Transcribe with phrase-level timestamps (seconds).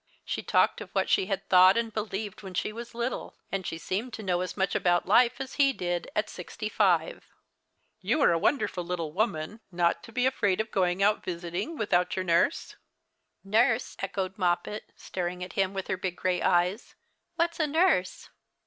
[0.25, 3.77] She talked of what she had thought and believed when she was little; and she
[3.77, 7.23] seemed to know as much about life as he did, at sixty five."
[8.01, 12.15] You are a wonderful little woman, not to be afraid of going out visiting without
[12.15, 12.75] your nurse?""
[13.43, 16.95] Nurse?" echoed Moppet, staring at him with her big grey eyes;"
[17.35, 18.31] what's a nurse